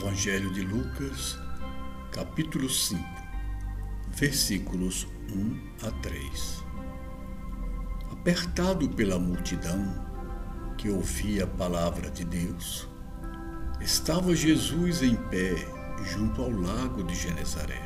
Evangelho 0.00 0.50
de 0.50 0.62
Lucas, 0.62 1.38
capítulo 2.10 2.70
5, 2.70 3.04
versículos 4.08 5.06
1 5.30 5.86
a 5.86 5.90
3. 5.90 6.64
Apertado 8.10 8.88
pela 8.88 9.18
multidão 9.18 10.02
que 10.78 10.88
ouvia 10.88 11.44
a 11.44 11.46
palavra 11.46 12.10
de 12.10 12.24
Deus, 12.24 12.88
estava 13.78 14.34
Jesus 14.34 15.02
em 15.02 15.16
pé 15.16 15.54
junto 16.02 16.40
ao 16.40 16.50
lago 16.50 17.02
de 17.04 17.14
Genezaré 17.14 17.82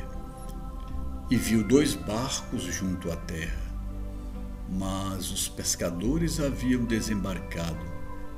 e 1.29 1.35
viu 1.35 1.67
dois 1.67 1.95
barcos 1.95 2.63
junto 2.63 3.11
à 3.11 3.17
terra. 3.17 3.75
Mas 4.69 5.31
os 5.31 5.49
pescadores 5.49 6.39
haviam 6.39 6.85
desembarcado 6.85 7.85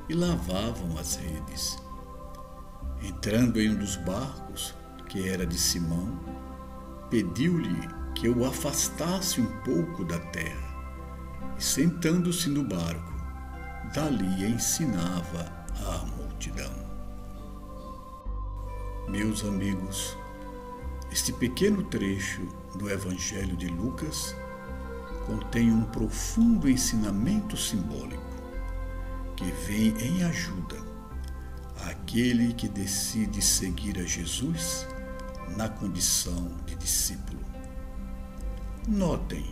e 0.08 0.14
lavavam 0.14 0.98
as 0.98 1.14
redes. 1.14 1.87
Entrando 3.02 3.60
em 3.60 3.70
um 3.70 3.76
dos 3.76 3.96
barcos, 3.96 4.74
que 5.08 5.28
era 5.28 5.46
de 5.46 5.56
Simão, 5.56 6.18
pediu-lhe 7.08 7.88
que 8.14 8.28
o 8.28 8.44
afastasse 8.44 9.40
um 9.40 9.46
pouco 9.62 10.04
da 10.04 10.18
terra. 10.18 10.68
E 11.56 11.62
sentando-se 11.62 12.48
no 12.48 12.64
barco, 12.64 13.14
dali 13.94 14.44
ensinava 14.44 15.50
a 15.86 16.04
multidão. 16.16 16.72
Meus 19.08 19.44
amigos, 19.44 20.16
este 21.10 21.32
pequeno 21.32 21.84
trecho 21.84 22.42
do 22.74 22.90
Evangelho 22.90 23.56
de 23.56 23.68
Lucas 23.68 24.34
contém 25.24 25.70
um 25.70 25.84
profundo 25.84 26.68
ensinamento 26.68 27.56
simbólico 27.56 28.22
que 29.36 29.44
vem 29.66 29.94
em 29.98 30.24
ajuda 30.24 30.87
aquele 32.08 32.54
que 32.54 32.66
decide 32.66 33.42
seguir 33.42 33.98
a 33.98 34.02
Jesus 34.02 34.86
na 35.58 35.68
condição 35.68 36.56
de 36.64 36.74
discípulo. 36.74 37.38
Notem, 38.88 39.44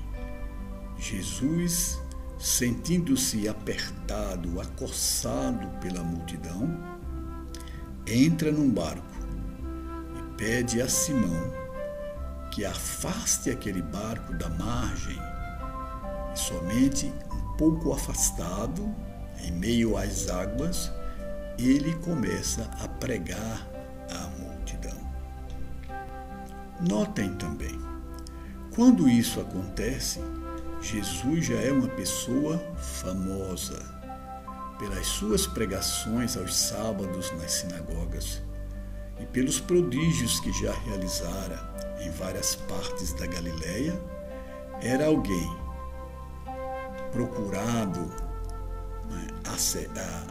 Jesus, 0.98 2.01
sentindo-se 2.39 3.47
apertado, 3.47 4.59
acossado 4.59 5.69
pela 5.81 6.03
multidão, 6.03 6.67
entra 8.07 8.51
num 8.51 8.70
barco 8.70 9.05
e 10.19 10.37
pede 10.39 10.81
a 10.81 10.89
Simão 10.89 11.53
que 12.51 12.65
afaste 12.65 13.51
aquele 13.51 13.83
barco 13.83 14.33
da 14.33 14.48
margem 14.48 15.19
e 16.33 16.39
somente 16.39 17.13
um 17.31 17.57
pouco 17.59 17.93
afastado, 17.93 18.95
em 19.43 19.53
meio 19.53 19.98
às 19.98 20.31
águas, 20.31 20.91
ele 21.59 21.95
começa 21.97 22.71
a 22.83 22.89
pregar 22.89 23.67
à 24.11 24.27
multidão. 24.39 24.99
Notem 26.81 27.35
também, 27.35 27.79
quando 28.75 29.09
isso 29.09 29.41
acontece, 29.41 30.21
Jesus 30.83 31.47
já 31.47 31.57
é 31.57 31.73
uma 31.73 31.89
pessoa 31.89 32.59
famosa 32.77 33.83
pelas 34.79 35.07
suas 35.07 35.47
pregações 35.47 36.37
aos 36.37 36.55
sábados 36.55 37.33
nas 37.39 37.53
sinagogas 37.53 38.43
e 39.19 39.25
pelos 39.25 39.59
prodígios 39.59 40.39
que 40.41 40.53
já 40.53 40.73
realizara 40.81 41.75
em 42.01 42.11
várias 42.11 42.55
partes 42.55 43.15
da 43.15 43.27
Galileia, 43.27 43.98
era 44.83 45.07
alguém 45.07 45.57
procurado 47.11 48.26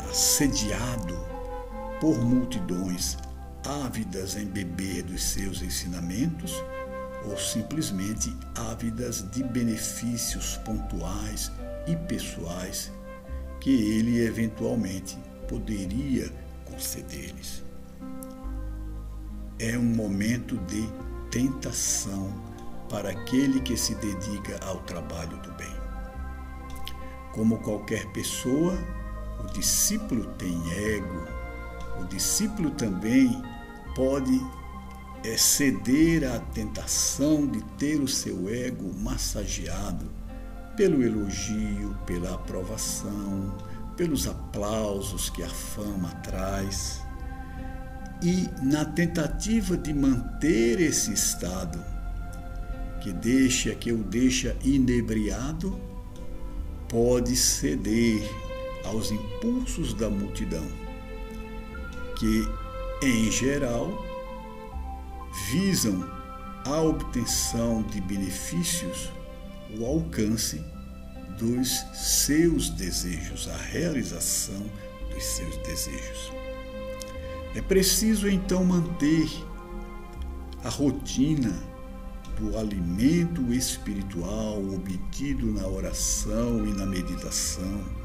assediado 0.09 1.17
por 1.99 2.17
multidões 2.17 3.17
ávidas 3.83 4.35
em 4.35 4.45
beber 4.45 5.03
dos 5.03 5.23
seus 5.23 5.61
ensinamentos 5.63 6.53
ou 7.25 7.35
simplesmente 7.37 8.35
ávidas 8.69 9.29
de 9.31 9.43
benefícios 9.43 10.57
pontuais 10.57 11.51
e 11.87 11.95
pessoais 11.95 12.91
que 13.59 13.71
ele 13.71 14.23
eventualmente 14.23 15.17
poderia 15.47 16.31
conceder-lhes. 16.65 17.63
É 19.57 19.75
um 19.77 19.83
momento 19.83 20.57
de 20.67 20.87
tentação 21.31 22.31
para 22.89 23.09
aquele 23.09 23.59
que 23.61 23.75
se 23.75 23.95
dedica 23.95 24.63
ao 24.63 24.77
trabalho 24.81 25.37
do 25.41 25.51
bem. 25.53 25.73
Como 27.33 27.57
qualquer 27.59 28.05
pessoa, 28.11 28.77
o 29.43 29.53
discípulo 29.53 30.25
tem 30.37 30.55
ego. 30.71 31.27
O 32.01 32.05
discípulo 32.05 32.71
também 32.71 33.41
pode 33.95 34.39
é, 35.23 35.37
ceder 35.37 36.23
à 36.29 36.39
tentação 36.39 37.47
de 37.47 37.61
ter 37.77 37.99
o 37.99 38.07
seu 38.07 38.49
ego 38.49 38.93
massageado 38.99 40.05
pelo 40.75 41.01
elogio, 41.01 41.95
pela 42.05 42.35
aprovação, 42.35 43.55
pelos 43.95 44.27
aplausos 44.27 45.29
que 45.29 45.41
a 45.41 45.49
fama 45.49 46.09
traz. 46.23 47.01
E 48.21 48.49
na 48.61 48.85
tentativa 48.85 49.77
de 49.77 49.93
manter 49.93 50.79
esse 50.81 51.13
estado, 51.13 51.79
que 53.01 53.11
deixa, 53.13 53.73
que 53.73 53.91
o 53.91 54.03
deixa 54.03 54.55
inebriado, 54.63 55.79
pode 56.89 57.35
ceder 57.35 58.23
aos 58.85 59.11
impulsos 59.11 59.93
da 59.93 60.09
multidão, 60.09 60.65
que, 62.17 62.47
em 63.01 63.31
geral, 63.31 64.03
visam 65.51 66.03
a 66.65 66.81
obtenção 66.81 67.83
de 67.83 68.01
benefícios, 68.01 69.11
o 69.77 69.85
alcance 69.85 70.63
dos 71.37 71.69
seus 71.93 72.69
desejos, 72.69 73.47
a 73.47 73.57
realização 73.57 74.63
dos 75.13 75.23
seus 75.23 75.57
desejos. 75.57 76.31
É 77.55 77.61
preciso 77.61 78.27
então 78.27 78.63
manter 78.63 79.29
a 80.63 80.69
rotina 80.69 81.53
do 82.39 82.57
alimento 82.57 83.53
espiritual 83.53 84.61
obtido 84.73 85.45
na 85.53 85.65
oração 85.67 86.65
e 86.65 86.73
na 86.73 86.85
meditação 86.85 88.04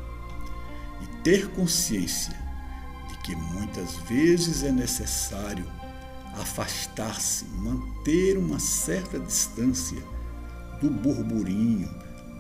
ter 1.22 1.48
consciência 1.48 2.34
de 3.08 3.19
que 3.19 3.36
muitas 3.36 3.94
vezes 4.08 4.62
é 4.62 4.72
necessário 4.72 5.66
afastar-se, 6.34 7.44
manter 7.47 8.38
uma 8.38 8.58
certa 8.58 9.19
distância 9.19 10.03
do 10.81 10.88
burburinho, 10.91 11.88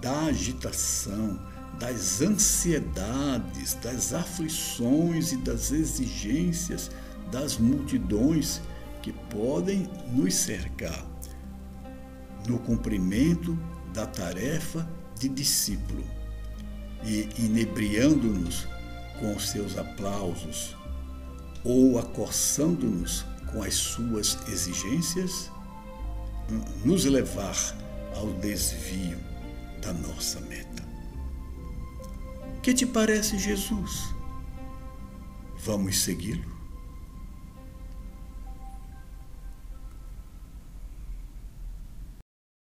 da 0.00 0.26
agitação, 0.26 1.38
das 1.78 2.20
ansiedades, 2.20 3.74
das 3.74 4.12
aflições 4.12 5.32
e 5.32 5.36
das 5.36 5.72
exigências 5.72 6.90
das 7.30 7.58
multidões 7.58 8.60
que 9.02 9.12
podem 9.12 9.88
nos 10.12 10.34
cercar 10.34 11.06
no 12.46 12.58
cumprimento 12.58 13.58
da 13.94 14.06
tarefa 14.06 14.88
de 15.18 15.28
discípulo 15.28 16.04
e 17.04 17.28
inebriando-nos 17.38 18.66
com 19.18 19.34
os 19.34 19.48
seus 19.48 19.76
aplausos 19.78 20.76
ou 21.64 21.98
acossando-nos 21.98 23.24
com 23.52 23.62
as 23.62 23.74
suas 23.74 24.38
exigências, 24.48 25.50
nos 26.84 27.04
levar 27.04 27.56
ao 28.16 28.32
desvio 28.34 29.18
da 29.82 29.92
nossa 29.92 30.40
meta. 30.40 30.82
Que 32.62 32.72
te 32.74 32.86
parece 32.86 33.38
Jesus? 33.38 34.14
Vamos 35.58 35.98
segui-lo? 35.98 36.59